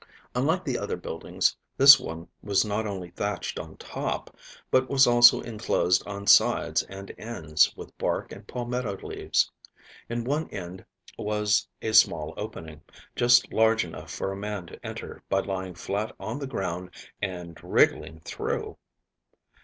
Unlike 0.33 0.65
the 0.65 0.79
other 0.79 0.95
buildings, 0.97 1.55
this 1.77 1.99
one 1.99 2.27
was 2.41 2.65
not 2.65 2.87
only 2.87 3.11
thatched 3.11 3.59
on 3.59 3.77
top, 3.77 4.35
but 4.71 4.89
was 4.89 5.05
also 5.05 5.41
inclosed 5.41 6.01
on 6.07 6.25
sides 6.25 6.81
and 6.81 7.13
ends 7.19 7.71
with 7.77 7.95
bark 7.99 8.31
and 8.31 8.47
palmetto 8.47 8.97
leaves. 9.07 9.51
In 10.09 10.23
one 10.23 10.49
end 10.49 10.83
was 11.19 11.67
a 11.83 11.91
small 11.93 12.33
opening, 12.35 12.81
just 13.15 13.53
large 13.53 13.85
enough 13.85 14.11
for 14.11 14.31
a 14.31 14.35
man 14.35 14.65
to 14.65 14.83
enter 14.83 15.21
by 15.29 15.41
lying 15.41 15.75
flat 15.75 16.15
on 16.19 16.39
the 16.39 16.47
ground 16.47 16.89
and 17.21 17.63
wriggling 17.63 18.21
through. 18.21 18.77